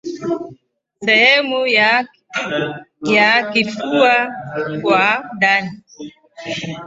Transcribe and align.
sehemu 1.05 1.67
ya 3.15 3.43
kifua 3.53 4.27
kwa 4.81 5.29
ndani 5.35 5.71